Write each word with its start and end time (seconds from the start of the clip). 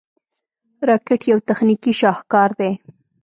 راکټ 0.89 1.21
یو 1.31 1.39
تخنیکي 1.47 1.93
شاهکار 2.01 2.49
دی 2.59 2.71